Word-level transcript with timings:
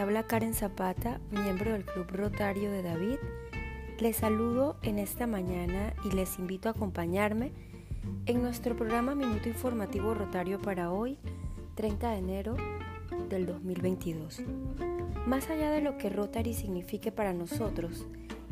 habla 0.00 0.22
Karen 0.22 0.54
Zapata, 0.54 1.20
miembro 1.30 1.72
del 1.72 1.84
Club 1.84 2.06
Rotario 2.10 2.72
de 2.72 2.82
David. 2.82 3.18
Les 3.98 4.16
saludo 4.16 4.78
en 4.82 4.98
esta 4.98 5.26
mañana 5.26 5.92
y 6.04 6.12
les 6.12 6.38
invito 6.38 6.68
a 6.68 6.72
acompañarme 6.72 7.52
en 8.24 8.40
nuestro 8.40 8.74
programa 8.74 9.14
Minuto 9.14 9.50
Informativo 9.50 10.14
Rotario 10.14 10.58
para 10.58 10.90
hoy, 10.90 11.18
30 11.74 12.12
de 12.12 12.16
enero 12.16 12.56
del 13.28 13.44
2022. 13.44 14.42
Más 15.26 15.50
allá 15.50 15.70
de 15.70 15.82
lo 15.82 15.98
que 15.98 16.08
Rotary 16.08 16.54
signifique 16.54 17.12
para 17.12 17.34
nosotros, 17.34 18.06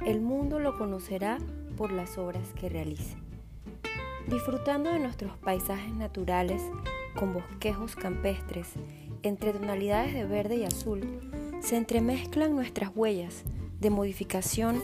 el 0.05 0.21
mundo 0.21 0.59
lo 0.59 0.77
conocerá 0.77 1.39
por 1.79 1.93
las 1.93 2.19
obras 2.19 2.47
que 2.61 2.69
realice. 2.69 3.17
Disfrutando 4.29 4.93
de 4.93 4.99
nuestros 4.99 5.35
paisajes 5.39 5.95
naturales, 5.95 6.61
con 7.15 7.33
bosquejos 7.33 7.97
campestres, 7.97 8.75
entre 9.23 9.53
tonalidades 9.53 10.15
de 10.15 10.25
verde 10.25 10.57
y 10.57 10.65
azul, 10.65 11.01
se 11.61 11.77
entremezclan 11.77 12.55
nuestras 12.55 12.91
huellas 12.95 13.45
de 13.81 13.91
modificación, 13.91 14.83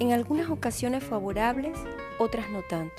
en 0.00 0.12
algunas 0.12 0.50
ocasiones 0.50 1.04
favorables, 1.04 1.78
otras 2.18 2.50
no 2.50 2.62
tanto, 2.62 2.94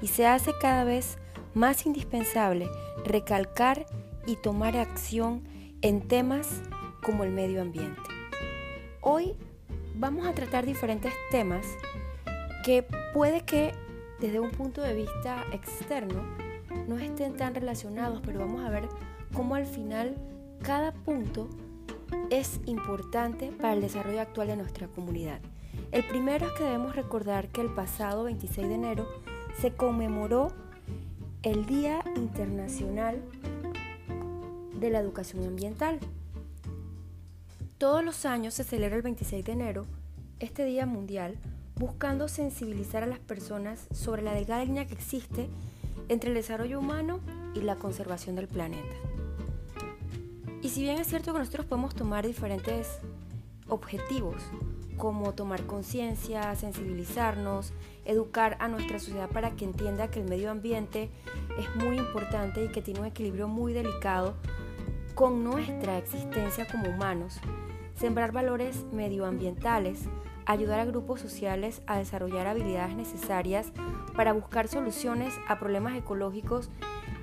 y 0.00 0.08
se 0.08 0.26
hace 0.26 0.52
cada 0.60 0.84
vez 0.84 1.18
más 1.54 1.86
indispensable 1.86 2.68
recalcar 3.04 3.86
y 4.26 4.36
tomar 4.36 4.76
acción 4.76 5.42
en 5.82 6.00
temas 6.00 6.62
como 7.02 7.24
el 7.24 7.30
medio 7.30 7.60
ambiente. 7.60 8.00
Hoy 9.00 9.34
vamos 9.96 10.26
a 10.26 10.32
tratar 10.32 10.64
diferentes 10.64 11.12
temas 11.30 11.66
que 12.64 12.84
puede 13.12 13.42
que 13.42 13.72
desde 14.20 14.40
un 14.40 14.50
punto 14.50 14.80
de 14.82 14.94
vista 14.94 15.44
externo 15.52 16.22
no 16.86 16.98
estén 16.98 17.36
tan 17.36 17.54
relacionados, 17.54 18.22
pero 18.24 18.38
vamos 18.38 18.64
a 18.64 18.70
ver 18.70 18.88
cómo 19.34 19.56
al 19.56 19.66
final 19.66 20.14
cada 20.62 20.92
punto 20.92 21.48
es 22.32 22.60
importante 22.64 23.52
para 23.52 23.74
el 23.74 23.82
desarrollo 23.82 24.22
actual 24.22 24.48
de 24.48 24.56
nuestra 24.56 24.88
comunidad. 24.88 25.38
El 25.90 26.02
primero 26.02 26.46
es 26.46 26.52
que 26.52 26.64
debemos 26.64 26.96
recordar 26.96 27.48
que 27.48 27.60
el 27.60 27.68
pasado 27.68 28.24
26 28.24 28.68
de 28.68 28.74
enero 28.74 29.06
se 29.60 29.74
conmemoró 29.74 30.50
el 31.42 31.66
Día 31.66 32.02
Internacional 32.16 33.20
de 34.80 34.88
la 34.88 35.00
Educación 35.00 35.44
Ambiental. 35.44 36.00
Todos 37.76 38.02
los 38.02 38.24
años 38.24 38.54
se 38.54 38.64
celebra 38.64 38.96
el 38.96 39.02
26 39.02 39.44
de 39.44 39.52
enero 39.52 39.86
este 40.40 40.64
Día 40.64 40.86
Mundial 40.86 41.36
buscando 41.76 42.28
sensibilizar 42.28 43.02
a 43.02 43.06
las 43.06 43.18
personas 43.18 43.88
sobre 43.92 44.22
la 44.22 44.32
delgada 44.32 44.64
línea 44.64 44.86
que 44.86 44.94
existe 44.94 45.50
entre 46.08 46.30
el 46.30 46.34
desarrollo 46.34 46.78
humano 46.78 47.20
y 47.54 47.60
la 47.60 47.76
conservación 47.76 48.36
del 48.36 48.48
planeta. 48.48 49.11
Y 50.62 50.68
si 50.68 50.82
bien 50.82 50.98
es 50.98 51.08
cierto 51.08 51.32
que 51.32 51.40
nosotros 51.40 51.66
podemos 51.66 51.94
tomar 51.94 52.24
diferentes 52.24 53.00
objetivos, 53.68 54.36
como 54.96 55.32
tomar 55.32 55.66
conciencia, 55.66 56.54
sensibilizarnos, 56.54 57.72
educar 58.04 58.56
a 58.60 58.68
nuestra 58.68 59.00
sociedad 59.00 59.28
para 59.28 59.50
que 59.56 59.64
entienda 59.64 60.08
que 60.08 60.20
el 60.20 60.28
medio 60.28 60.52
ambiente 60.52 61.10
es 61.58 61.74
muy 61.82 61.98
importante 61.98 62.64
y 62.64 62.68
que 62.68 62.80
tiene 62.80 63.00
un 63.00 63.06
equilibrio 63.06 63.48
muy 63.48 63.72
delicado 63.72 64.34
con 65.16 65.42
nuestra 65.42 65.98
existencia 65.98 66.68
como 66.68 66.88
humanos, 66.88 67.40
sembrar 67.96 68.30
valores 68.30 68.84
medioambientales, 68.92 70.04
ayudar 70.46 70.78
a 70.78 70.84
grupos 70.84 71.20
sociales 71.20 71.82
a 71.86 71.98
desarrollar 71.98 72.46
habilidades 72.46 72.94
necesarias 72.94 73.72
para 74.14 74.32
buscar 74.32 74.68
soluciones 74.68 75.34
a 75.48 75.58
problemas 75.58 75.96
ecológicos 75.96 76.70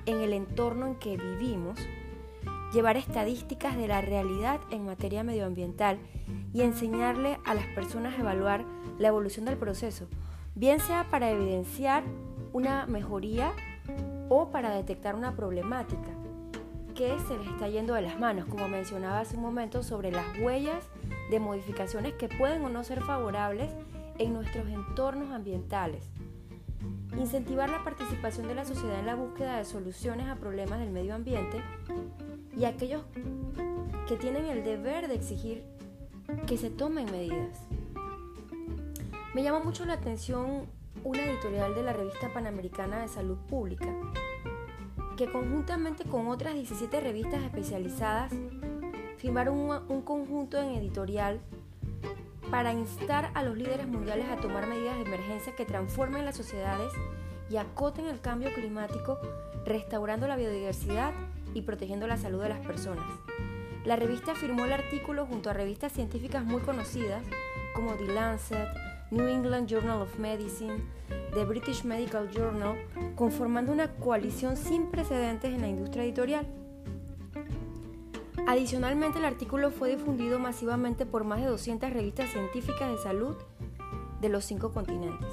en 0.04 0.20
el 0.20 0.34
entorno 0.34 0.86
en 0.86 0.94
que 0.96 1.16
vivimos, 1.16 1.78
llevar 2.72 2.96
estadísticas 2.96 3.76
de 3.76 3.88
la 3.88 4.00
realidad 4.00 4.60
en 4.70 4.86
materia 4.86 5.24
medioambiental 5.24 5.98
y 6.52 6.62
enseñarle 6.62 7.38
a 7.44 7.54
las 7.54 7.66
personas 7.66 8.14
a 8.16 8.20
evaluar 8.20 8.64
la 8.98 9.08
evolución 9.08 9.44
del 9.44 9.56
proceso, 9.56 10.06
bien 10.54 10.80
sea 10.80 11.08
para 11.10 11.30
evidenciar 11.30 12.04
una 12.52 12.86
mejoría 12.86 13.52
o 14.28 14.50
para 14.50 14.70
detectar 14.70 15.14
una 15.14 15.34
problemática 15.34 16.08
que 16.94 17.16
se 17.26 17.38
les 17.38 17.48
está 17.48 17.68
yendo 17.68 17.94
de 17.94 18.02
las 18.02 18.18
manos, 18.18 18.46
como 18.46 18.68
mencionaba 18.68 19.20
hace 19.20 19.36
un 19.36 19.42
momento 19.42 19.82
sobre 19.82 20.12
las 20.12 20.26
huellas 20.38 20.84
de 21.30 21.40
modificaciones 21.40 22.14
que 22.14 22.28
pueden 22.28 22.64
o 22.64 22.68
no 22.68 22.84
ser 22.84 23.02
favorables 23.02 23.70
en 24.18 24.34
nuestros 24.34 24.68
entornos 24.68 25.30
ambientales. 25.30 26.10
Incentivar 27.16 27.70
la 27.70 27.82
participación 27.82 28.48
de 28.48 28.54
la 28.54 28.64
sociedad 28.64 28.98
en 28.98 29.06
la 29.06 29.14
búsqueda 29.14 29.56
de 29.56 29.64
soluciones 29.64 30.28
a 30.28 30.36
problemas 30.36 30.78
del 30.78 30.90
medio 30.90 31.14
ambiente 31.14 31.62
y 32.56 32.64
aquellos 32.64 33.02
que 34.08 34.16
tienen 34.16 34.46
el 34.46 34.64
deber 34.64 35.08
de 35.08 35.14
exigir 35.14 35.64
que 36.46 36.56
se 36.56 36.70
tomen 36.70 37.10
medidas. 37.10 37.58
Me 39.34 39.42
llama 39.42 39.60
mucho 39.60 39.84
la 39.84 39.94
atención 39.94 40.66
una 41.04 41.22
editorial 41.22 41.74
de 41.74 41.82
la 41.82 41.92
revista 41.92 42.32
Panamericana 42.32 43.00
de 43.00 43.08
Salud 43.08 43.38
Pública, 43.48 43.86
que 45.16 45.30
conjuntamente 45.30 46.04
con 46.04 46.28
otras 46.28 46.54
17 46.54 47.00
revistas 47.00 47.42
especializadas 47.42 48.32
firmaron 49.18 49.82
un, 49.88 50.02
conjunto 50.02 50.58
en 50.58 50.70
editorial 50.70 51.40
para 52.50 52.72
instar 52.72 53.30
a 53.34 53.42
los 53.42 53.56
líderes 53.56 53.86
mundiales 53.86 54.28
a 54.28 54.36
tomar 54.36 54.66
medidas 54.66 54.96
de 54.96 55.02
emergencia 55.02 55.54
que 55.54 55.64
transformen 55.64 56.24
las 56.24 56.36
sociedades 56.36 56.92
y 57.50 57.56
acoten 57.56 58.06
el 58.06 58.20
cambio 58.20 58.52
climático, 58.54 59.18
restaurando 59.64 60.28
la 60.28 60.36
biodiversidad 60.36 61.12
y 61.52 61.62
protegiendo 61.62 62.06
la 62.06 62.16
salud 62.16 62.42
de 62.42 62.48
las 62.48 62.64
personas. 62.64 63.04
La 63.84 63.96
revista 63.96 64.34
firmó 64.34 64.64
el 64.64 64.72
artículo 64.72 65.26
junto 65.26 65.50
a 65.50 65.54
revistas 65.54 65.92
científicas 65.92 66.44
muy 66.44 66.60
conocidas 66.60 67.22
como 67.74 67.94
The 67.94 68.12
Lancet, 68.12 68.68
New 69.10 69.26
England 69.26 69.68
Journal 69.68 70.02
of 70.02 70.18
Medicine, 70.18 70.76
The 71.34 71.44
British 71.44 71.84
Medical 71.84 72.30
Journal, 72.30 72.76
conformando 73.16 73.72
una 73.72 73.92
coalición 73.94 74.56
sin 74.56 74.90
precedentes 74.90 75.52
en 75.52 75.62
la 75.62 75.68
industria 75.68 76.04
editorial. 76.04 76.46
Adicionalmente, 78.46 79.18
el 79.18 79.24
artículo 79.24 79.70
fue 79.70 79.90
difundido 79.96 80.38
masivamente 80.38 81.06
por 81.06 81.24
más 81.24 81.40
de 81.40 81.46
200 81.46 81.90
revistas 81.90 82.30
científicas 82.30 82.90
de 82.90 82.98
salud 82.98 83.36
de 84.20 84.28
los 84.28 84.44
cinco 84.44 84.72
continentes. 84.72 85.28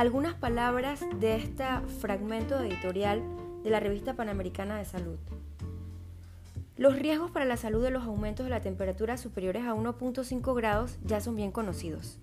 Algunas 0.00 0.32
palabras 0.32 1.04
de 1.20 1.36
este 1.36 1.62
fragmento 2.00 2.58
editorial 2.58 3.22
de 3.62 3.68
la 3.68 3.80
revista 3.80 4.16
Panamericana 4.16 4.78
de 4.78 4.86
Salud. 4.86 5.18
Los 6.78 6.98
riesgos 6.98 7.30
para 7.30 7.44
la 7.44 7.58
salud 7.58 7.82
de 7.82 7.90
los 7.90 8.04
aumentos 8.04 8.46
de 8.46 8.50
la 8.50 8.62
temperatura 8.62 9.18
superiores 9.18 9.64
a 9.64 9.74
1.5 9.74 10.56
grados 10.56 10.96
ya 11.04 11.20
son 11.20 11.36
bien 11.36 11.52
conocidos. 11.52 12.18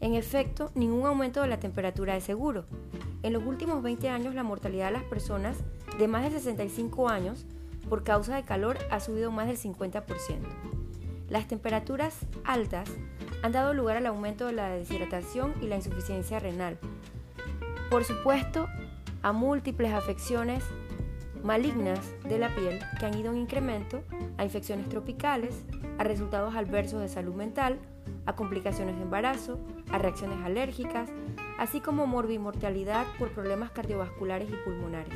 En 0.00 0.12
efecto, 0.12 0.70
ningún 0.74 1.06
aumento 1.06 1.40
de 1.40 1.48
la 1.48 1.58
temperatura 1.58 2.18
es 2.18 2.24
seguro. 2.24 2.66
En 3.22 3.32
los 3.32 3.44
últimos 3.44 3.82
20 3.82 4.10
años, 4.10 4.34
la 4.34 4.42
mortalidad 4.42 4.88
de 4.88 4.98
las 4.98 5.04
personas 5.04 5.56
de 5.98 6.08
más 6.08 6.22
de 6.22 6.38
65 6.38 7.08
años 7.08 7.46
por 7.88 8.04
causa 8.04 8.36
de 8.36 8.44
calor 8.44 8.76
ha 8.90 9.00
subido 9.00 9.30
más 9.30 9.46
del 9.46 9.56
50%. 9.56 10.04
Las 11.28 11.48
temperaturas 11.48 12.18
altas 12.44 12.88
han 13.42 13.52
dado 13.52 13.74
lugar 13.74 13.96
al 13.96 14.06
aumento 14.06 14.46
de 14.46 14.52
la 14.52 14.68
deshidratación 14.68 15.54
y 15.60 15.66
la 15.66 15.76
insuficiencia 15.76 16.38
renal. 16.38 16.78
Por 17.90 18.04
supuesto, 18.04 18.68
a 19.22 19.32
múltiples 19.32 19.92
afecciones 19.92 20.64
malignas 21.42 22.00
de 22.24 22.38
la 22.38 22.54
piel 22.54 22.80
que 22.98 23.06
han 23.06 23.18
ido 23.18 23.32
en 23.32 23.38
incremento, 23.38 24.02
a 24.36 24.44
infecciones 24.44 24.88
tropicales, 24.88 25.64
a 25.98 26.04
resultados 26.04 26.54
adversos 26.54 27.00
de 27.00 27.08
salud 27.08 27.34
mental, 27.34 27.78
a 28.26 28.34
complicaciones 28.34 28.96
de 28.96 29.02
embarazo, 29.02 29.58
a 29.90 29.98
reacciones 29.98 30.44
alérgicas, 30.44 31.10
así 31.58 31.80
como 31.80 32.06
morbimortalidad 32.06 33.06
por 33.18 33.30
problemas 33.30 33.70
cardiovasculares 33.70 34.48
y 34.48 34.64
pulmonares. 34.64 35.14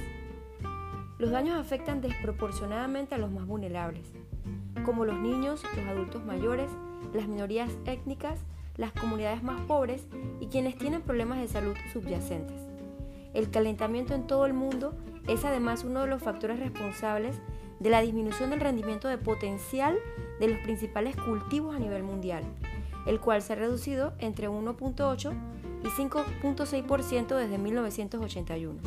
Los 1.18 1.30
daños 1.30 1.58
afectan 1.58 2.00
desproporcionadamente 2.00 3.14
a 3.14 3.18
los 3.18 3.30
más 3.30 3.46
vulnerables, 3.46 4.12
como 4.90 5.04
los 5.04 5.20
niños, 5.20 5.62
los 5.76 5.86
adultos 5.86 6.24
mayores, 6.24 6.68
las 7.14 7.28
minorías 7.28 7.70
étnicas, 7.86 8.40
las 8.76 8.90
comunidades 8.90 9.40
más 9.40 9.60
pobres 9.60 10.04
y 10.40 10.48
quienes 10.48 10.76
tienen 10.76 11.00
problemas 11.00 11.38
de 11.38 11.46
salud 11.46 11.76
subyacentes. 11.92 12.56
El 13.32 13.52
calentamiento 13.52 14.14
en 14.14 14.26
todo 14.26 14.46
el 14.46 14.52
mundo 14.52 14.92
es 15.28 15.44
además 15.44 15.84
uno 15.84 16.00
de 16.00 16.08
los 16.08 16.20
factores 16.20 16.58
responsables 16.58 17.36
de 17.78 17.88
la 17.88 18.00
disminución 18.00 18.50
del 18.50 18.58
rendimiento 18.58 19.06
de 19.06 19.16
potencial 19.16 19.96
de 20.40 20.48
los 20.48 20.58
principales 20.58 21.14
cultivos 21.14 21.76
a 21.76 21.78
nivel 21.78 22.02
mundial, 22.02 22.42
el 23.06 23.20
cual 23.20 23.42
se 23.42 23.52
ha 23.52 23.56
reducido 23.56 24.12
entre 24.18 24.48
1.8 24.48 25.32
y 25.84 25.86
5.6% 25.86 27.36
desde 27.36 27.58
1981. 27.58 28.80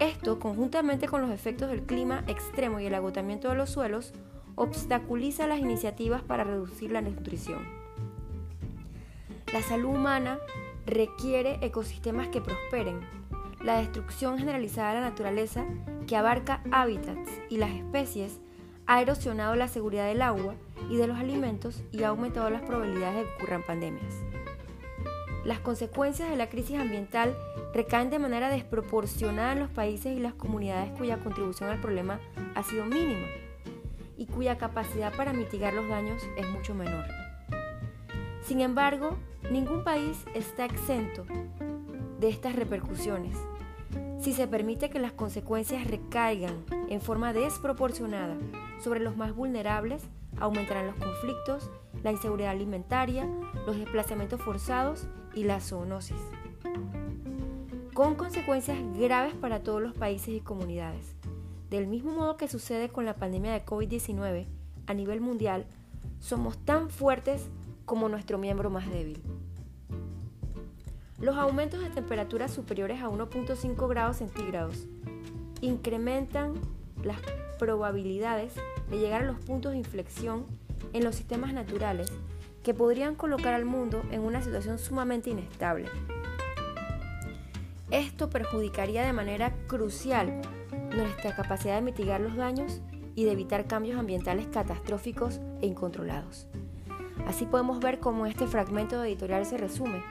Esto, 0.00 0.40
conjuntamente 0.40 1.06
con 1.06 1.22
los 1.22 1.30
efectos 1.30 1.70
del 1.70 1.82
clima 1.82 2.24
extremo 2.26 2.80
y 2.80 2.86
el 2.86 2.94
agotamiento 2.96 3.48
de 3.48 3.54
los 3.54 3.70
suelos, 3.70 4.12
obstaculiza 4.56 5.46
las 5.46 5.60
iniciativas 5.60 6.22
para 6.22 6.44
reducir 6.44 6.90
la 6.90 7.02
desnutrición. 7.02 7.60
La 9.52 9.62
salud 9.62 9.94
humana 9.94 10.38
requiere 10.86 11.58
ecosistemas 11.62 12.28
que 12.28 12.40
prosperen. 12.40 13.00
La 13.62 13.78
destrucción 13.78 14.38
generalizada 14.38 14.94
de 14.94 15.00
la 15.00 15.10
naturaleza, 15.10 15.64
que 16.06 16.16
abarca 16.16 16.62
hábitats 16.72 17.30
y 17.48 17.58
las 17.58 17.70
especies, 17.70 18.40
ha 18.86 19.00
erosionado 19.02 19.56
la 19.56 19.68
seguridad 19.68 20.06
del 20.06 20.22
agua 20.22 20.54
y 20.90 20.96
de 20.96 21.06
los 21.06 21.18
alimentos 21.18 21.82
y 21.92 22.02
ha 22.02 22.08
aumentado 22.08 22.50
las 22.50 22.62
probabilidades 22.62 23.16
de 23.16 23.24
que 23.24 23.34
ocurran 23.36 23.62
pandemias. 23.66 24.14
Las 25.44 25.60
consecuencias 25.60 26.30
de 26.30 26.36
la 26.36 26.48
crisis 26.48 26.78
ambiental 26.78 27.36
recaen 27.72 28.10
de 28.10 28.18
manera 28.18 28.48
desproporcionada 28.48 29.52
en 29.52 29.60
los 29.60 29.70
países 29.70 30.16
y 30.16 30.20
las 30.20 30.34
comunidades 30.34 30.92
cuya 30.98 31.18
contribución 31.18 31.70
al 31.70 31.80
problema 31.80 32.20
ha 32.54 32.62
sido 32.62 32.84
mínima 32.84 33.26
y 34.16 34.26
cuya 34.26 34.58
capacidad 34.58 35.14
para 35.14 35.32
mitigar 35.32 35.74
los 35.74 35.88
daños 35.88 36.22
es 36.36 36.48
mucho 36.48 36.74
menor. 36.74 37.04
Sin 38.42 38.60
embargo, 38.60 39.16
ningún 39.50 39.82
país 39.82 40.24
está 40.34 40.64
exento 40.64 41.24
de 42.20 42.28
estas 42.28 42.54
repercusiones. 42.56 43.36
Si 44.20 44.32
se 44.32 44.46
permite 44.46 44.90
que 44.90 44.98
las 44.98 45.12
consecuencias 45.12 45.86
recaigan 45.86 46.64
en 46.88 47.00
forma 47.00 47.32
desproporcionada 47.32 48.36
sobre 48.82 49.00
los 49.00 49.16
más 49.16 49.34
vulnerables, 49.34 50.02
aumentarán 50.38 50.86
los 50.86 50.96
conflictos, 50.96 51.70
la 52.02 52.12
inseguridad 52.12 52.50
alimentaria, 52.50 53.28
los 53.66 53.76
desplazamientos 53.78 54.40
forzados 54.40 55.06
y 55.34 55.44
la 55.44 55.60
zoonosis, 55.60 56.16
con 57.94 58.14
consecuencias 58.14 58.78
graves 58.98 59.34
para 59.34 59.62
todos 59.62 59.82
los 59.82 59.94
países 59.94 60.28
y 60.28 60.40
comunidades. 60.40 61.16
Del 61.70 61.88
mismo 61.88 62.12
modo 62.12 62.36
que 62.36 62.48
sucede 62.48 62.88
con 62.88 63.04
la 63.04 63.16
pandemia 63.16 63.52
de 63.52 63.64
COVID-19 63.64 64.46
a 64.86 64.94
nivel 64.94 65.20
mundial, 65.20 65.66
somos 66.20 66.56
tan 66.58 66.90
fuertes 66.90 67.48
como 67.84 68.08
nuestro 68.08 68.38
miembro 68.38 68.70
más 68.70 68.88
débil. 68.88 69.20
Los 71.18 71.36
aumentos 71.36 71.80
de 71.80 71.90
temperaturas 71.90 72.52
superiores 72.52 73.02
a 73.02 73.08
1.5 73.08 73.88
grados 73.88 74.18
centígrados 74.18 74.86
incrementan 75.60 76.54
las 77.02 77.18
probabilidades 77.58 78.54
de 78.90 78.98
llegar 78.98 79.22
a 79.22 79.26
los 79.26 79.38
puntos 79.40 79.72
de 79.72 79.78
inflexión 79.78 80.46
en 80.92 81.02
los 81.02 81.16
sistemas 81.16 81.52
naturales 81.52 82.12
que 82.62 82.74
podrían 82.74 83.14
colocar 83.14 83.54
al 83.54 83.64
mundo 83.64 84.02
en 84.12 84.20
una 84.20 84.42
situación 84.42 84.78
sumamente 84.78 85.30
inestable. 85.30 85.88
Esto 87.90 88.28
perjudicaría 88.28 89.04
de 89.06 89.12
manera 89.12 89.54
crucial 89.68 90.42
nuestra 90.96 91.34
capacidad 91.34 91.76
de 91.76 91.82
mitigar 91.82 92.20
los 92.20 92.36
daños 92.36 92.80
y 93.14 93.24
de 93.24 93.32
evitar 93.32 93.66
cambios 93.66 93.98
ambientales 93.98 94.46
catastróficos 94.48 95.40
e 95.60 95.66
incontrolados. 95.66 96.46
Así 97.26 97.46
podemos 97.46 97.80
ver 97.80 97.98
cómo 97.98 98.26
este 98.26 98.46
fragmento 98.46 99.02
editorial 99.02 99.46
se 99.46 99.56
resume, 99.56 100.02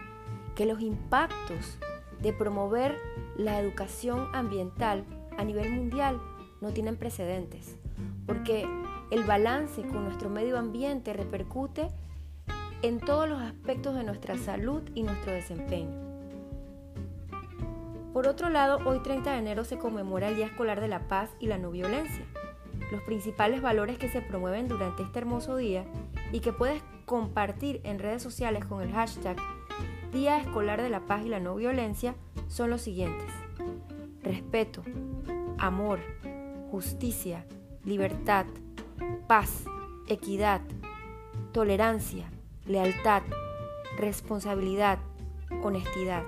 que 0.55 0.65
los 0.65 0.81
impactos 0.81 1.77
de 2.21 2.33
promover 2.33 2.97
la 3.37 3.59
educación 3.59 4.27
ambiental 4.33 5.05
a 5.37 5.43
nivel 5.43 5.71
mundial 5.71 6.19
no 6.61 6.71
tienen 6.71 6.97
precedentes, 6.97 7.77
porque 8.25 8.67
el 9.11 9.23
balance 9.23 9.81
con 9.83 10.05
nuestro 10.05 10.29
medio 10.29 10.57
ambiente 10.57 11.13
repercute 11.13 11.87
en 12.81 12.99
todos 12.99 13.29
los 13.29 13.41
aspectos 13.41 13.95
de 13.95 14.03
nuestra 14.03 14.37
salud 14.37 14.81
y 14.93 15.03
nuestro 15.03 15.31
desempeño. 15.31 16.04
Por 18.15 18.29
otro 18.29 18.49
lado, 18.49 18.79
hoy 18.85 18.99
30 18.99 19.29
de 19.29 19.39
enero 19.39 19.65
se 19.65 19.77
conmemora 19.77 20.29
el 20.29 20.37
Día 20.37 20.45
Escolar 20.45 20.79
de 20.79 20.87
la 20.87 21.09
Paz 21.09 21.31
y 21.37 21.47
la 21.47 21.57
No 21.57 21.71
Violencia. 21.71 22.23
Los 22.89 23.01
principales 23.01 23.61
valores 23.61 23.97
que 23.97 24.07
se 24.07 24.21
promueven 24.21 24.69
durante 24.69 25.03
este 25.03 25.19
hermoso 25.19 25.57
día 25.57 25.83
y 26.31 26.39
que 26.39 26.53
puedes 26.53 26.81
compartir 27.05 27.81
en 27.83 27.99
redes 27.99 28.23
sociales 28.23 28.63
con 28.63 28.81
el 28.81 28.93
hashtag 28.93 29.35
Día 30.13 30.37
Escolar 30.37 30.81
de 30.81 30.89
la 30.89 31.01
Paz 31.01 31.25
y 31.25 31.27
la 31.27 31.41
No 31.41 31.55
Violencia 31.55 32.15
son 32.47 32.69
los 32.69 32.83
siguientes. 32.83 33.27
Respeto, 34.23 34.81
amor, 35.57 35.99
justicia, 36.71 37.45
libertad, 37.83 38.45
paz, 39.27 39.65
equidad, 40.07 40.61
tolerancia, 41.51 42.31
lealtad, 42.65 43.23
responsabilidad, 43.97 44.99
honestidad. 45.61 46.23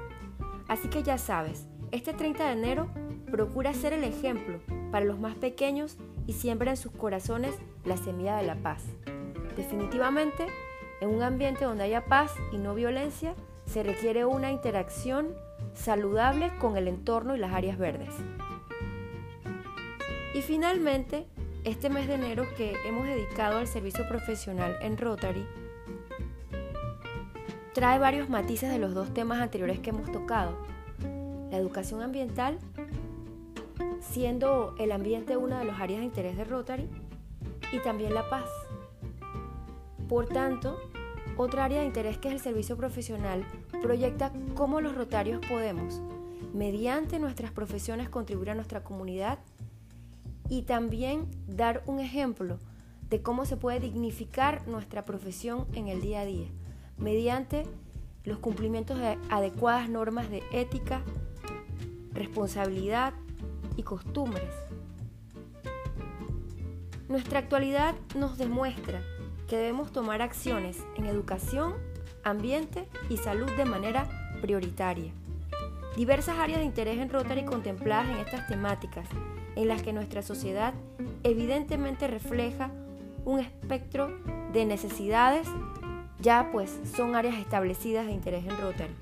Así 0.68 0.90
que 0.90 1.02
ya 1.02 1.18
sabes, 1.18 1.66
este 1.92 2.14
30 2.14 2.46
de 2.46 2.52
enero 2.54 2.88
procura 3.32 3.74
ser 3.74 3.94
el 3.94 4.04
ejemplo 4.04 4.60
para 4.92 5.06
los 5.06 5.20
más 5.20 5.36
pequeños 5.36 5.98
y 6.26 6.34
siembra 6.34 6.72
en 6.72 6.78
sus 6.78 6.92
corazones 6.92 7.56
la 7.86 7.98
semilla 7.98 8.38
de 8.38 8.44
la 8.44 8.56
paz. 8.56 8.84
Definitivamente, 9.56 10.46
en 11.02 11.10
un 11.10 11.24
ambiente 11.24 11.66
donde 11.66 11.84
haya 11.84 12.06
paz 12.06 12.34
y 12.52 12.58
no 12.58 12.76
violencia, 12.76 13.36
se 13.66 13.84
requiere 13.84 14.26
una 14.26 14.52
interacción 14.52 15.34
saludable 15.74 16.52
con 16.60 16.78
el 16.78 16.88
entorno 16.88 17.36
y 17.36 17.40
las 17.40 17.54
áreas 17.54 17.78
verdes. 17.78 18.14
Y 20.34 20.42
finalmente, 20.42 21.26
este 21.64 21.90
mes 21.90 22.08
de 22.08 22.16
enero 22.16 22.46
que 22.56 22.76
hemos 22.86 23.06
dedicado 23.06 23.58
al 23.58 23.68
servicio 23.68 24.08
profesional 24.08 24.78
en 24.82 24.98
Rotary, 24.98 25.46
trae 27.74 28.00
varios 28.00 28.30
matices 28.30 28.70
de 28.70 28.80
los 28.80 28.94
dos 28.94 29.14
temas 29.14 29.40
anteriores 29.40 29.80
que 29.80 29.90
hemos 29.90 30.12
tocado. 30.12 30.58
La 31.52 31.58
educación 31.58 32.02
ambiental, 32.02 32.58
siendo 34.02 34.76
el 34.80 34.92
ambiente 34.92 35.38
una 35.38 35.60
de 35.60 35.66
las 35.66 35.80
áreas 35.80 36.00
de 36.00 36.06
interés 36.06 36.38
de 36.38 36.44
Rotary, 36.44 36.90
y 37.72 37.80
también 37.80 38.14
la 38.14 38.30
paz. 38.30 38.50
Por 40.08 40.28
tanto, 40.28 40.78
otra 41.36 41.66
área 41.66 41.82
de 41.82 41.86
interés 41.86 42.18
que 42.18 42.30
es 42.30 42.34
el 42.34 42.40
servicio 42.40 42.78
profesional 42.78 43.46
proyecta 43.82 44.32
cómo 44.56 44.82
los 44.82 44.96
rotarios 44.96 45.46
podemos, 45.46 46.02
mediante 46.54 47.20
nuestras 47.20 47.52
profesiones, 47.52 48.10
contribuir 48.10 48.52
a 48.52 48.56
nuestra 48.56 48.84
comunidad 48.84 49.40
y 50.50 50.64
también 50.64 51.28
dar 51.48 51.84
un 51.86 52.00
ejemplo 52.00 52.58
de 53.10 53.22
cómo 53.22 53.46
se 53.46 53.58
puede 53.58 53.80
dignificar 53.80 54.68
nuestra 54.68 55.06
profesión 55.06 55.68
en 55.74 55.88
el 55.88 56.02
día 56.02 56.22
a 56.22 56.26
día, 56.26 56.48
mediante 56.98 57.64
los 58.24 58.40
cumplimientos 58.40 58.98
de 58.98 59.18
adecuadas 59.30 59.90
normas 59.90 60.30
de 60.30 60.44
ética, 60.52 61.02
responsabilidad 62.18 63.14
y 63.76 63.84
costumbres. 63.84 64.54
Nuestra 67.08 67.40
actualidad 67.40 67.96
nos 68.16 68.38
demuestra 68.38 69.02
que 69.48 69.56
debemos 69.56 69.92
tomar 69.94 70.22
acciones 70.22 70.78
en 70.98 71.06
educación, 71.06 71.76
ambiente 72.24 72.90
y 73.10 73.18
salud 73.18 73.50
de 73.52 73.64
manera 73.64 74.10
prioritaria. 74.42 75.14
Diversas 75.96 76.38
áreas 76.38 76.60
de 76.60 76.66
interés 76.66 77.00
en 77.00 77.10
Rotary 77.10 77.46
contempladas 77.46 78.10
en 78.10 78.18
estas 78.18 78.46
temáticas 78.48 79.08
en 79.56 79.68
las 79.68 79.82
que 79.82 79.94
nuestra 79.94 80.22
sociedad 80.22 80.74
evidentemente 81.24 82.08
refleja 82.08 82.70
un 83.26 83.40
espectro 83.40 84.20
de 84.54 84.66
necesidades, 84.66 85.48
ya 86.20 86.50
pues 86.52 86.80
son 86.96 87.16
áreas 87.16 87.36
establecidas 87.36 88.06
de 88.06 88.12
interés 88.12 88.46
en 88.46 88.58
Rotary. 88.62 88.94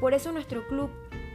Por 0.00 0.14
eso 0.14 0.32
nuestro 0.32 0.66
club 0.66 0.90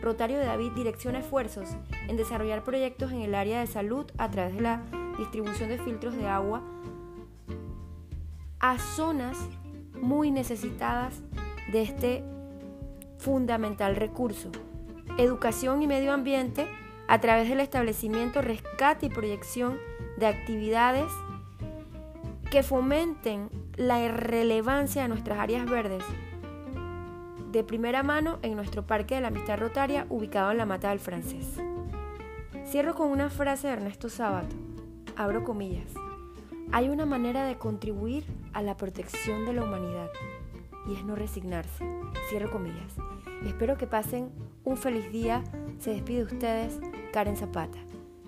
Rotario 0.07 0.39
de 0.39 0.45
David 0.45 0.71
direcciona 0.71 1.19
esfuerzos 1.19 1.67
en 2.07 2.15
desarrollar 2.15 2.63
proyectos 2.63 3.11
en 3.11 3.23
el 3.23 3.35
área 3.35 3.59
de 3.59 3.67
salud 3.67 4.09
a 4.17 4.31
través 4.31 4.55
de 4.55 4.61
la 4.61 4.81
distribución 5.17 5.67
de 5.67 5.79
filtros 5.79 6.15
de 6.15 6.25
agua 6.25 6.63
a 8.61 8.79
zonas 8.79 9.37
muy 9.99 10.31
necesitadas 10.31 11.13
de 11.73 11.81
este 11.81 12.23
fundamental 13.17 13.97
recurso. 13.97 14.49
Educación 15.17 15.81
y 15.81 15.87
medio 15.87 16.13
ambiente 16.13 16.69
a 17.09 17.19
través 17.19 17.49
del 17.49 17.59
establecimiento, 17.59 18.41
rescate 18.41 19.07
y 19.07 19.09
proyección 19.09 19.77
de 20.15 20.27
actividades 20.27 21.11
que 22.49 22.63
fomenten 22.63 23.49
la 23.75 24.01
irrelevancia 24.01 25.01
de 25.01 25.09
nuestras 25.09 25.37
áreas 25.37 25.69
verdes 25.69 26.05
de 27.51 27.63
primera 27.63 28.03
mano 28.03 28.39
en 28.41 28.55
nuestro 28.55 28.85
Parque 28.85 29.15
de 29.15 29.21
la 29.21 29.29
Amistad 29.29 29.59
Rotaria 29.59 30.05
ubicado 30.09 30.51
en 30.51 30.57
la 30.57 30.65
Mata 30.65 30.89
del 30.89 30.99
Francés. 30.99 31.45
Cierro 32.65 32.93
con 32.93 33.09
una 33.09 33.29
frase 33.29 33.67
de 33.67 33.73
Ernesto 33.73 34.09
Sábato, 34.09 34.55
abro 35.15 35.43
comillas. 35.43 35.93
Hay 36.71 36.89
una 36.89 37.05
manera 37.05 37.45
de 37.45 37.57
contribuir 37.57 38.25
a 38.51 38.61
la 38.61 38.75
protección 38.75 39.45
de 39.45 39.53
la 39.53 39.63
humanidad 39.63 40.09
y 40.85 40.95
es 40.95 41.05
no 41.05 41.15
resignarse. 41.15 41.85
Cierro 42.29 42.51
comillas. 42.51 42.93
Espero 43.45 43.77
que 43.77 43.87
pasen 43.87 44.29
un 44.65 44.75
feliz 44.75 45.09
día. 45.11 45.43
Se 45.79 45.91
despide 45.91 46.25
de 46.25 46.33
ustedes 46.33 46.79
Karen 47.13 47.37
Zapata. 47.37 47.77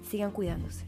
Sigan 0.03 0.31
cuidándose. 0.31 0.85